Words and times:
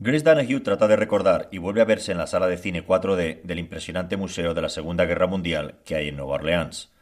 Grace 0.00 0.22
Danahue 0.22 0.60
trata 0.60 0.86
de 0.86 0.94
recordar 0.94 1.48
y 1.50 1.58
vuelve 1.58 1.80
a 1.80 1.84
verse 1.84 2.12
en 2.12 2.18
la 2.18 2.28
sala 2.28 2.46
de 2.46 2.56
cine 2.56 2.86
4D 2.86 3.42
del 3.42 3.58
impresionante 3.58 4.16
museo 4.16 4.54
de 4.54 4.62
la 4.62 4.68
Segunda 4.68 5.06
Guerra 5.06 5.26
Mundial 5.26 5.74
que 5.84 5.96
hay 5.96 6.06
en 6.06 6.16
Nueva 6.16 6.34
Orleans. 6.34 6.92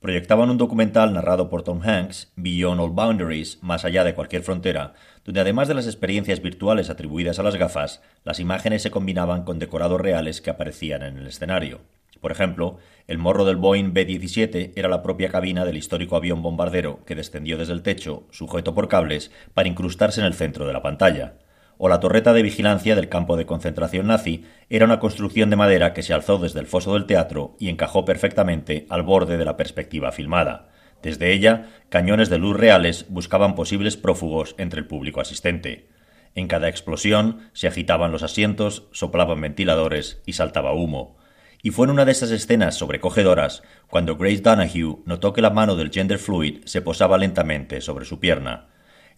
Proyectaban 0.00 0.48
un 0.48 0.56
documental 0.56 1.12
narrado 1.12 1.50
por 1.50 1.62
Tom 1.64 1.82
Hanks, 1.82 2.32
Beyond 2.36 2.80
All 2.80 2.92
Boundaries, 2.92 3.62
más 3.62 3.84
allá 3.84 4.04
de 4.04 4.14
cualquier 4.14 4.42
frontera, 4.42 4.94
donde 5.26 5.42
además 5.42 5.68
de 5.68 5.74
las 5.74 5.84
experiencias 5.84 6.40
virtuales 6.40 6.88
atribuidas 6.88 7.38
a 7.38 7.42
las 7.42 7.56
gafas, 7.56 8.00
las 8.24 8.40
imágenes 8.40 8.80
se 8.80 8.90
combinaban 8.90 9.44
con 9.44 9.58
decorados 9.58 10.00
reales 10.00 10.40
que 10.40 10.48
aparecían 10.48 11.02
en 11.02 11.18
el 11.18 11.26
escenario. 11.26 11.80
Por 12.22 12.32
ejemplo, 12.32 12.78
el 13.06 13.18
morro 13.18 13.44
del 13.44 13.56
Boeing 13.56 13.92
B-17 13.92 14.72
era 14.76 14.88
la 14.88 15.02
propia 15.02 15.28
cabina 15.28 15.66
del 15.66 15.76
histórico 15.76 16.16
avión 16.16 16.40
bombardero 16.40 17.04
que 17.04 17.16
descendió 17.16 17.58
desde 17.58 17.74
el 17.74 17.82
techo, 17.82 18.26
sujeto 18.30 18.74
por 18.74 18.88
cables, 18.88 19.30
para 19.52 19.68
incrustarse 19.68 20.20
en 20.20 20.26
el 20.26 20.32
centro 20.32 20.66
de 20.66 20.72
la 20.72 20.80
pantalla 20.80 21.34
o 21.78 21.88
la 21.88 22.00
torreta 22.00 22.32
de 22.32 22.42
vigilancia 22.42 22.94
del 22.96 23.08
campo 23.08 23.36
de 23.36 23.46
concentración 23.46 24.06
nazi 24.06 24.44
era 24.70 24.84
una 24.84 24.98
construcción 24.98 25.50
de 25.50 25.56
madera 25.56 25.92
que 25.92 26.02
se 26.02 26.14
alzó 26.14 26.38
desde 26.38 26.60
el 26.60 26.66
foso 26.66 26.94
del 26.94 27.06
teatro 27.06 27.56
y 27.58 27.68
encajó 27.68 28.04
perfectamente 28.04 28.86
al 28.88 29.02
borde 29.02 29.36
de 29.36 29.44
la 29.44 29.56
perspectiva 29.56 30.12
filmada. 30.12 30.68
Desde 31.02 31.32
ella, 31.32 31.70
cañones 31.88 32.30
de 32.30 32.38
luz 32.38 32.56
reales 32.56 33.06
buscaban 33.08 33.54
posibles 33.54 33.96
prófugos 33.96 34.54
entre 34.58 34.80
el 34.80 34.86
público 34.86 35.20
asistente. 35.20 35.88
En 36.34 36.48
cada 36.48 36.68
explosión 36.68 37.48
se 37.52 37.68
agitaban 37.68 38.12
los 38.12 38.22
asientos, 38.22 38.88
soplaban 38.92 39.40
ventiladores 39.40 40.22
y 40.26 40.34
saltaba 40.34 40.72
humo. 40.72 41.16
Y 41.62 41.70
fue 41.70 41.86
en 41.86 41.92
una 41.92 42.04
de 42.04 42.12
esas 42.12 42.30
escenas 42.30 42.76
sobrecogedoras 42.76 43.62
cuando 43.88 44.16
Grace 44.16 44.42
Donahue 44.42 44.98
notó 45.04 45.32
que 45.32 45.42
la 45.42 45.50
mano 45.50 45.76
del 45.76 45.90
gender 45.90 46.18
fluid 46.18 46.60
se 46.64 46.82
posaba 46.82 47.18
lentamente 47.18 47.80
sobre 47.80 48.04
su 48.04 48.20
pierna. 48.20 48.68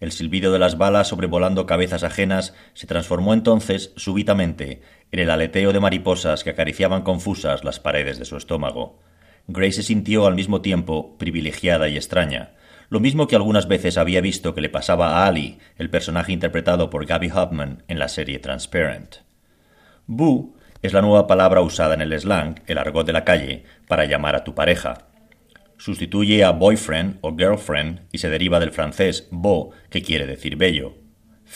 El 0.01 0.13
silbido 0.13 0.53
de 0.53 0.61
las 0.61 0.79
balas 0.79 1.09
sobrevolando 1.09 1.67
cabezas 1.67 2.05
ajenas 2.05 2.55
se 2.75 2.87
transformó 2.87 3.35
entonces 3.35 3.93
súbitamente 3.97 4.81
en 5.11 5.19
el 5.19 5.31
aleteo 5.31 5.73
de 5.73 5.81
mariposas 5.81 6.45
que 6.45 6.51
acariciaban 6.51 7.03
confusas 7.03 7.65
las 7.65 7.81
paredes 7.81 8.19
de 8.19 8.25
su 8.25 8.37
estómago. 8.37 9.01
Grace 9.49 9.73
se 9.73 9.83
sintió 9.83 10.27
al 10.27 10.35
mismo 10.35 10.61
tiempo 10.61 11.17
privilegiada 11.19 11.89
y 11.89 11.97
extraña, 11.97 12.53
lo 12.91 13.01
mismo 13.01 13.27
que 13.27 13.37
algunas 13.37 13.67
veces 13.67 13.99
había 13.99 14.21
visto 14.21 14.55
que 14.55 14.61
le 14.61 14.69
pasaba 14.69 15.19
a 15.19 15.27
Ali, 15.27 15.59
el 15.77 15.91
personaje 15.91 16.33
interpretado 16.33 16.91
por 16.91 17.05
Gabby 17.05 17.31
Hoffman 17.31 17.83
en 17.89 17.99
la 17.99 18.09
serie 18.09 18.39
Transparent. 18.39 19.17
Boo 20.07 20.55
es 20.81 20.93
la 20.93 21.03
nueva 21.03 21.27
palabra 21.27 21.61
usada 21.61 21.95
en 21.95 22.03
el 22.03 22.19
slang, 22.19 22.63
el 22.67 22.79
argot 22.79 23.07
de 23.07 23.13
la 23.13 23.25
calle, 23.25 23.65
para 23.89 24.05
llamar 24.05 24.37
a 24.37 24.45
tu 24.45 24.55
pareja 24.55 25.09
sustituye 25.79 26.45
a 26.45 26.51
boyfriend 26.51 27.19
o 27.23 27.35
girlfriend 27.37 28.03
y 28.13 28.19
se 28.19 28.29
deriva 28.29 28.61
del 28.61 28.73
francés 28.73 29.29
beau, 29.31 29.71
que 29.91 30.03
quiere 30.03 30.27
decir 30.27 30.57
bello. 30.57 30.95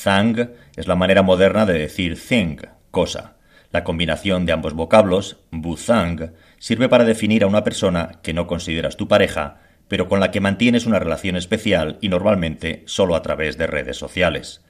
Thang 0.02 0.50
es 0.76 0.86
la 0.86 0.94
manera 0.94 1.22
moderna 1.22 1.66
de 1.66 1.74
decir 1.74 2.18
thing, 2.18 2.56
cosa. 2.90 3.36
La 3.70 3.84
combinación 3.84 4.46
de 4.46 4.52
ambos 4.52 4.74
vocablos, 4.74 5.38
bu-thang, 5.50 6.32
sirve 6.58 6.88
para 6.88 7.04
definir 7.04 7.42
a 7.42 7.46
una 7.46 7.64
persona 7.64 8.20
que 8.22 8.34
no 8.34 8.46
consideras 8.46 8.96
tu 8.96 9.08
pareja, 9.08 9.60
pero 9.88 10.08
con 10.08 10.20
la 10.20 10.30
que 10.30 10.40
mantienes 10.40 10.86
una 10.86 10.98
relación 10.98 11.36
especial 11.36 11.98
y 12.00 12.08
normalmente 12.08 12.82
solo 12.86 13.14
a 13.14 13.22
través 13.22 13.58
de 13.58 13.66
redes 13.66 13.96
sociales. 13.96 14.62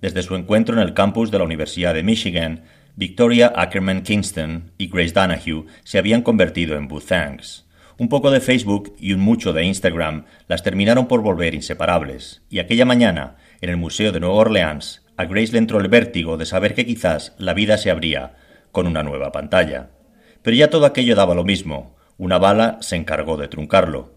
Desde 0.00 0.22
su 0.22 0.34
encuentro 0.34 0.76
en 0.76 0.82
el 0.82 0.94
campus 0.94 1.30
de 1.30 1.38
la 1.38 1.44
Universidad 1.44 1.94
de 1.94 2.02
Michigan, 2.02 2.64
Victoria 2.96 3.52
Ackerman 3.54 4.02
Kingston 4.02 4.72
y 4.78 4.88
Grace 4.88 5.12
Danahue 5.12 5.66
se 5.84 5.98
habían 5.98 6.22
convertido 6.22 6.76
en 6.76 6.88
Buthangs. 6.88 7.65
Un 7.98 8.10
poco 8.10 8.30
de 8.30 8.40
Facebook 8.40 8.94
y 9.00 9.14
un 9.14 9.20
mucho 9.20 9.54
de 9.54 9.64
Instagram 9.64 10.26
las 10.48 10.62
terminaron 10.62 11.08
por 11.08 11.22
volver 11.22 11.54
inseparables, 11.54 12.42
y 12.50 12.58
aquella 12.58 12.84
mañana, 12.84 13.36
en 13.62 13.70
el 13.70 13.78
Museo 13.78 14.12
de 14.12 14.20
Nueva 14.20 14.34
Orleans, 14.34 15.02
a 15.16 15.24
Grace 15.24 15.52
le 15.52 15.58
entró 15.58 15.80
el 15.80 15.88
vértigo 15.88 16.36
de 16.36 16.44
saber 16.44 16.74
que 16.74 16.84
quizás 16.84 17.34
la 17.38 17.54
vida 17.54 17.78
se 17.78 17.90
abría 17.90 18.36
con 18.70 18.86
una 18.86 19.02
nueva 19.02 19.32
pantalla. 19.32 19.88
Pero 20.42 20.54
ya 20.54 20.68
todo 20.68 20.84
aquello 20.84 21.16
daba 21.16 21.34
lo 21.34 21.42
mismo, 21.42 21.96
una 22.18 22.36
bala 22.36 22.76
se 22.82 22.96
encargó 22.96 23.38
de 23.38 23.48
truncarlo. 23.48 24.14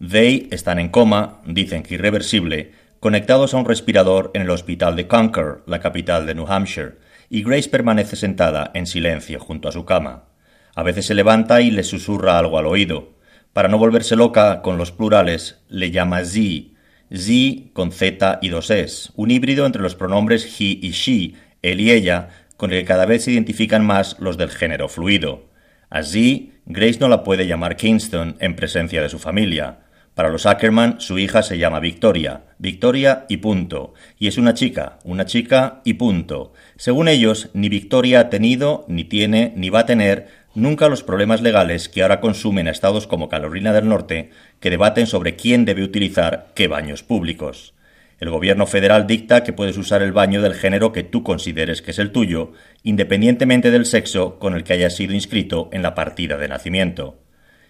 They 0.00 0.48
están 0.50 0.78
en 0.78 0.88
coma, 0.88 1.42
dicen 1.44 1.82
que 1.82 1.96
irreversible, 1.96 2.72
conectados 3.00 3.52
a 3.52 3.58
un 3.58 3.66
respirador 3.66 4.30
en 4.32 4.42
el 4.42 4.50
hospital 4.50 4.96
de 4.96 5.08
Concord, 5.08 5.60
la 5.66 5.80
capital 5.80 6.24
de 6.24 6.34
New 6.34 6.46
Hampshire, 6.46 6.96
y 7.28 7.42
Grace 7.42 7.68
permanece 7.68 8.16
sentada 8.16 8.70
en 8.72 8.86
silencio 8.86 9.38
junto 9.38 9.68
a 9.68 9.72
su 9.72 9.84
cama. 9.84 10.29
A 10.74 10.82
veces 10.82 11.06
se 11.06 11.14
levanta 11.14 11.60
y 11.60 11.70
le 11.70 11.82
susurra 11.82 12.38
algo 12.38 12.58
al 12.58 12.66
oído. 12.66 13.14
Para 13.52 13.68
no 13.68 13.78
volverse 13.78 14.16
loca 14.16 14.62
con 14.62 14.78
los 14.78 14.92
plurales, 14.92 15.60
le 15.68 15.90
llama 15.90 16.24
Z, 16.24 16.70
Z 17.12 17.70
con 17.72 17.90
Z 17.90 18.38
y 18.42 18.48
dos 18.48 18.70
S, 18.70 19.10
un 19.16 19.30
híbrido 19.30 19.66
entre 19.66 19.82
los 19.82 19.96
pronombres 19.96 20.44
he 20.60 20.78
y 20.80 20.90
she, 20.92 21.34
él 21.62 21.80
y 21.80 21.90
ella, 21.90 22.28
con 22.56 22.72
el 22.72 22.80
que 22.80 22.84
cada 22.84 23.06
vez 23.06 23.24
se 23.24 23.32
identifican 23.32 23.84
más 23.84 24.16
los 24.20 24.36
del 24.36 24.50
género 24.50 24.88
fluido. 24.88 25.48
Así, 25.88 26.52
Grace 26.66 27.00
no 27.00 27.08
la 27.08 27.24
puede 27.24 27.46
llamar 27.46 27.76
Kingston 27.76 28.36
en 28.38 28.54
presencia 28.54 29.02
de 29.02 29.08
su 29.08 29.18
familia. 29.18 29.80
Para 30.14 30.28
los 30.28 30.44
Ackerman, 30.44 31.00
su 31.00 31.18
hija 31.18 31.42
se 31.42 31.58
llama 31.58 31.80
Victoria, 31.80 32.42
Victoria 32.58 33.24
y 33.28 33.38
punto, 33.38 33.94
y 34.18 34.28
es 34.28 34.38
una 34.38 34.54
chica, 34.54 34.98
una 35.04 35.24
chica 35.24 35.80
y 35.84 35.94
punto. 35.94 36.52
Según 36.76 37.08
ellos, 37.08 37.48
ni 37.54 37.68
Victoria 37.68 38.20
ha 38.20 38.28
tenido, 38.28 38.84
ni 38.88 39.04
tiene, 39.04 39.52
ni 39.56 39.70
va 39.70 39.80
a 39.80 39.86
tener 39.86 40.28
nunca 40.54 40.88
los 40.88 41.02
problemas 41.02 41.42
legales 41.42 41.88
que 41.88 42.02
ahora 42.02 42.20
consumen 42.20 42.68
a 42.68 42.70
estados 42.70 43.06
como 43.06 43.28
Carolina 43.28 43.72
del 43.72 43.88
Norte, 43.88 44.30
que 44.60 44.70
debaten 44.70 45.06
sobre 45.06 45.36
quién 45.36 45.64
debe 45.64 45.82
utilizar 45.82 46.52
qué 46.54 46.68
baños 46.68 47.02
públicos. 47.02 47.74
El 48.18 48.28
gobierno 48.28 48.66
federal 48.66 49.06
dicta 49.06 49.42
que 49.42 49.54
puedes 49.54 49.78
usar 49.78 50.02
el 50.02 50.12
baño 50.12 50.42
del 50.42 50.54
género 50.54 50.92
que 50.92 51.02
tú 51.02 51.22
consideres 51.22 51.80
que 51.80 51.92
es 51.92 51.98
el 51.98 52.12
tuyo, 52.12 52.52
independientemente 52.82 53.70
del 53.70 53.86
sexo 53.86 54.38
con 54.38 54.54
el 54.54 54.62
que 54.62 54.74
hayas 54.74 54.94
sido 54.94 55.14
inscrito 55.14 55.70
en 55.72 55.82
la 55.82 55.94
partida 55.94 56.36
de 56.36 56.48
nacimiento. 56.48 57.22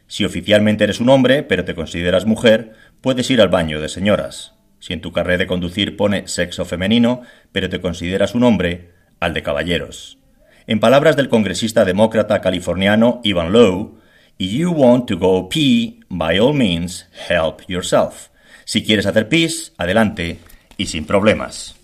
Si 0.08 0.24
oficialmente 0.24 0.82
eres 0.82 0.98
un 0.98 1.08
hombre, 1.08 1.44
pero 1.44 1.64
te 1.64 1.76
consideras 1.76 2.26
mujer, 2.26 2.72
puedes 3.00 3.30
ir 3.30 3.40
al 3.40 3.48
baño 3.48 3.80
de 3.80 3.88
señoras. 3.88 4.54
Si 4.80 4.92
en 4.92 5.00
tu 5.00 5.12
carrera 5.12 5.38
de 5.38 5.46
conducir 5.46 5.96
pone 5.96 6.26
sexo 6.26 6.64
femenino, 6.64 7.22
pero 7.52 7.68
te 7.68 7.80
consideras 7.80 8.34
un 8.34 8.42
hombre, 8.42 8.90
al 9.20 9.34
de 9.34 9.44
caballeros. 9.44 10.19
En 10.66 10.80
palabras 10.80 11.16
del 11.16 11.28
congresista 11.28 11.84
demócrata 11.84 12.40
californiano 12.40 13.20
Ivan 13.24 13.52
Lowe, 13.52 13.98
If 14.38 14.52
you 14.52 14.70
want 14.70 15.06
to 15.08 15.18
go 15.18 15.48
pee, 15.50 16.00
by 16.08 16.38
all 16.38 16.54
means, 16.54 17.06
help 17.28 17.60
yourself. 17.68 18.28
Si 18.64 18.82
quieres 18.82 19.04
hacer 19.04 19.28
pis, 19.28 19.74
adelante 19.76 20.38
y 20.78 20.86
sin 20.86 21.04
problemas. 21.04 21.76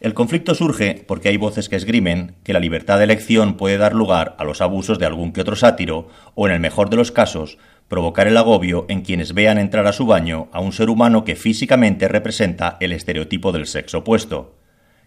El 0.00 0.14
conflicto 0.14 0.54
surge 0.54 1.04
porque 1.06 1.30
hay 1.30 1.36
voces 1.36 1.68
que 1.68 1.76
esgrimen 1.76 2.36
que 2.44 2.52
la 2.52 2.60
libertad 2.60 2.98
de 2.98 3.04
elección 3.04 3.56
puede 3.56 3.76
dar 3.76 3.94
lugar 3.94 4.36
a 4.38 4.44
los 4.44 4.60
abusos 4.60 4.98
de 4.98 5.06
algún 5.06 5.32
que 5.32 5.40
otro 5.40 5.56
sátiro 5.56 6.08
o, 6.34 6.46
en 6.46 6.54
el 6.54 6.60
mejor 6.60 6.90
de 6.90 6.96
los 6.96 7.10
casos, 7.10 7.58
provocar 7.88 8.28
el 8.28 8.36
agobio 8.36 8.86
en 8.88 9.02
quienes 9.02 9.34
vean 9.34 9.58
entrar 9.58 9.86
a 9.88 9.92
su 9.92 10.06
baño 10.06 10.48
a 10.52 10.60
un 10.60 10.72
ser 10.72 10.90
humano 10.90 11.24
que 11.24 11.34
físicamente 11.34 12.06
representa 12.06 12.76
el 12.78 12.92
estereotipo 12.92 13.50
del 13.50 13.66
sexo 13.66 13.98
opuesto. 13.98 14.59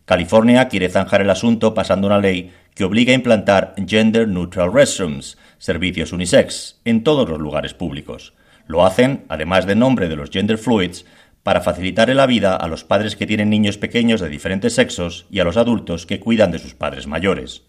California 0.06 0.68
quiere 0.68 0.90
zanjar 0.90 1.22
el 1.22 1.30
asunto 1.30 1.74
pasando 1.74 2.08
una 2.08 2.20
ley 2.20 2.52
que 2.76 2.84
obliga 2.84 3.14
a 3.14 3.16
implantar 3.16 3.74
Gender 3.88 4.28
Neutral 4.28 4.74
Restrooms, 4.74 5.38
servicios 5.58 6.12
unisex, 6.12 6.82
en 6.84 7.04
todos 7.04 7.30
los 7.30 7.40
lugares 7.40 7.74
públicos. 7.74 8.34
Lo 8.68 8.86
hacen, 8.86 9.24
además 9.30 9.66
de 9.66 9.76
nombre 9.76 10.10
de 10.10 10.18
los 10.18 10.30
gender 10.30 10.58
fluids, 10.58 11.06
para 11.42 11.62
facilitarle 11.62 12.16
la 12.16 12.26
vida 12.26 12.56
a 12.56 12.68
los 12.68 12.84
padres 12.84 13.16
que 13.16 13.28
tienen 13.28 13.50
niños 13.50 13.78
pequeños 13.78 14.20
de 14.20 14.30
diferentes 14.30 14.76
sexos 14.76 15.26
y 15.30 15.40
a 15.40 15.44
los 15.44 15.58
adultos 15.58 16.06
que 16.06 16.20
cuidan 16.20 16.52
de 16.52 16.60
sus 16.60 16.74
padres 16.74 17.08
mayores. 17.08 17.64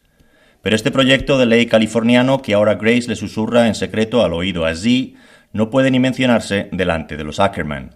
Pero 0.62 0.76
este 0.76 0.90
proyecto 0.90 1.38
de 1.38 1.46
ley 1.46 1.66
californiano 1.66 2.40
que 2.40 2.54
ahora 2.54 2.76
Grace 2.76 3.08
le 3.08 3.16
susurra 3.16 3.66
en 3.66 3.74
secreto 3.74 4.24
al 4.24 4.32
oído 4.32 4.64
a 4.64 4.74
Z 4.74 5.18
no 5.52 5.70
puede 5.70 5.90
ni 5.90 6.00
mencionarse 6.00 6.68
delante 6.72 7.16
de 7.16 7.24
los 7.24 7.38
Ackerman. 7.38 7.94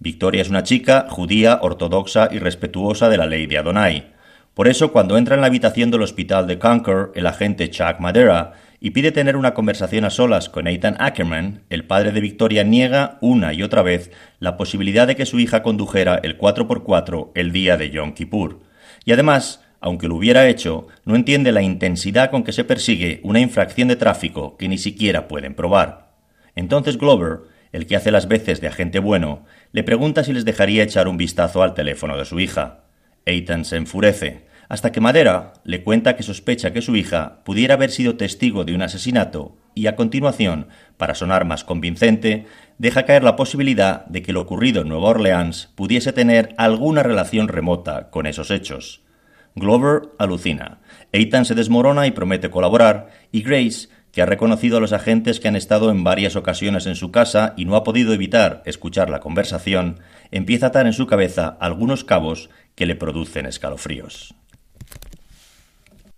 Victoria 0.00 0.42
es 0.42 0.48
una 0.48 0.62
chica 0.62 1.06
judía, 1.08 1.58
ortodoxa 1.60 2.28
y 2.30 2.38
respetuosa 2.38 3.08
de 3.08 3.16
la 3.16 3.26
ley 3.26 3.46
de 3.46 3.58
Adonai. 3.58 4.12
Por 4.54 4.68
eso, 4.68 4.92
cuando 4.92 5.18
entra 5.18 5.34
en 5.34 5.40
la 5.40 5.48
habitación 5.48 5.90
del 5.90 6.02
hospital 6.02 6.46
de 6.46 6.58
Concord, 6.58 7.10
el 7.16 7.26
agente 7.26 7.68
Chuck 7.70 7.98
Madera, 7.98 8.52
y 8.80 8.90
pide 8.90 9.10
tener 9.10 9.36
una 9.36 9.54
conversación 9.54 10.04
a 10.04 10.10
solas 10.10 10.48
con 10.48 10.68
Ethan 10.68 10.96
Ackerman, 11.00 11.64
el 11.68 11.84
padre 11.84 12.12
de 12.12 12.20
Victoria 12.20 12.62
niega 12.62 13.18
una 13.20 13.52
y 13.52 13.64
otra 13.64 13.82
vez 13.82 14.12
la 14.38 14.56
posibilidad 14.56 15.08
de 15.08 15.16
que 15.16 15.26
su 15.26 15.40
hija 15.40 15.62
condujera 15.62 16.20
el 16.22 16.38
4x4 16.38 17.32
el 17.34 17.50
día 17.50 17.76
de 17.76 17.90
Yom 17.90 18.14
Kippur. 18.14 18.60
Y 19.04 19.12
además, 19.12 19.64
aunque 19.80 20.06
lo 20.06 20.14
hubiera 20.14 20.48
hecho, 20.48 20.86
no 21.04 21.16
entiende 21.16 21.50
la 21.50 21.62
intensidad 21.62 22.30
con 22.30 22.44
que 22.44 22.52
se 22.52 22.64
persigue 22.64 23.20
una 23.24 23.40
infracción 23.40 23.88
de 23.88 23.96
tráfico 23.96 24.56
que 24.56 24.68
ni 24.68 24.78
siquiera 24.78 25.26
pueden 25.26 25.54
probar. 25.54 26.12
Entonces 26.54 26.98
Glover, 26.98 27.40
el 27.72 27.86
que 27.86 27.96
hace 27.96 28.10
las 28.10 28.28
veces 28.28 28.60
de 28.60 28.68
agente 28.68 28.98
bueno, 28.98 29.44
le 29.72 29.84
pregunta 29.84 30.24
si 30.24 30.32
les 30.32 30.44
dejaría 30.44 30.82
echar 30.82 31.08
un 31.08 31.16
vistazo 31.16 31.62
al 31.62 31.74
teléfono 31.74 32.16
de 32.16 32.24
su 32.24 32.40
hija. 32.40 32.84
Ethan 33.26 33.64
se 33.64 33.76
enfurece 33.76 34.48
hasta 34.68 34.92
que 34.92 35.00
Madera 35.00 35.54
le 35.64 35.82
cuenta 35.82 36.14
que 36.14 36.22
sospecha 36.22 36.72
que 36.72 36.82
su 36.82 36.94
hija 36.94 37.40
pudiera 37.44 37.74
haber 37.74 37.90
sido 37.90 38.16
testigo 38.16 38.64
de 38.64 38.74
un 38.74 38.82
asesinato 38.82 39.56
y 39.74 39.86
a 39.86 39.96
continuación, 39.96 40.68
para 40.96 41.14
sonar 41.14 41.44
más 41.44 41.64
convincente, 41.64 42.46
deja 42.78 43.04
caer 43.04 43.22
la 43.22 43.36
posibilidad 43.36 44.04
de 44.06 44.22
que 44.22 44.32
lo 44.32 44.40
ocurrido 44.40 44.82
en 44.82 44.88
Nueva 44.88 45.10
Orleans 45.10 45.72
pudiese 45.74 46.12
tener 46.12 46.54
alguna 46.58 47.02
relación 47.02 47.48
remota 47.48 48.10
con 48.10 48.26
esos 48.26 48.50
hechos. 48.50 49.02
Glover 49.54 50.02
alucina, 50.18 50.80
Ethan 51.12 51.44
se 51.44 51.54
desmorona 51.54 52.06
y 52.06 52.10
promete 52.10 52.50
colaborar, 52.50 53.08
y 53.32 53.42
Grace, 53.42 53.88
que 54.12 54.22
ha 54.22 54.26
reconocido 54.26 54.78
a 54.78 54.80
los 54.80 54.92
agentes 54.92 55.40
que 55.40 55.48
han 55.48 55.56
estado 55.56 55.90
en 55.90 56.04
varias 56.04 56.36
ocasiones 56.36 56.86
en 56.86 56.96
su 56.96 57.10
casa 57.10 57.54
y 57.56 57.64
no 57.64 57.76
ha 57.76 57.84
podido 57.84 58.12
evitar 58.12 58.62
escuchar 58.64 59.10
la 59.10 59.20
conversación, 59.20 60.00
empieza 60.30 60.66
a 60.66 60.68
atar 60.70 60.86
en 60.86 60.92
su 60.92 61.06
cabeza 61.06 61.56
algunos 61.60 62.04
cabos 62.04 62.50
que 62.74 62.86
le 62.86 62.96
producen 62.96 63.46
escalofríos. 63.46 64.34